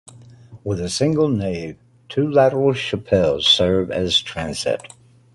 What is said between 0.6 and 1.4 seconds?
With a single